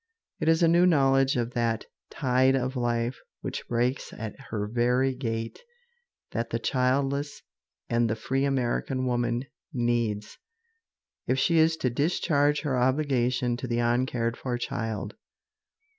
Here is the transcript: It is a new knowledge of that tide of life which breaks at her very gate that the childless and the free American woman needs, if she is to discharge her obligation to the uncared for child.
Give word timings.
It 0.39 0.49
is 0.49 0.63
a 0.63 0.67
new 0.67 0.87
knowledge 0.87 1.35
of 1.35 1.51
that 1.51 1.85
tide 2.09 2.55
of 2.55 2.75
life 2.75 3.19
which 3.41 3.67
breaks 3.67 4.11
at 4.13 4.33
her 4.49 4.65
very 4.67 5.13
gate 5.13 5.59
that 6.31 6.49
the 6.49 6.57
childless 6.57 7.43
and 7.87 8.09
the 8.09 8.15
free 8.15 8.43
American 8.43 9.05
woman 9.05 9.45
needs, 9.71 10.39
if 11.27 11.37
she 11.37 11.59
is 11.59 11.77
to 11.77 11.91
discharge 11.91 12.61
her 12.61 12.79
obligation 12.79 13.55
to 13.57 13.67
the 13.67 13.77
uncared 13.77 14.35
for 14.37 14.57
child. 14.57 15.13